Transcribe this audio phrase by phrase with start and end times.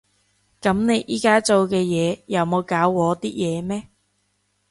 [0.59, 3.87] 噉你而家做嘅嘢又冇搞禍啲嘢咩？